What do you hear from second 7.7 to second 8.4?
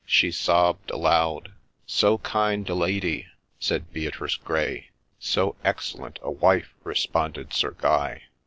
Guy.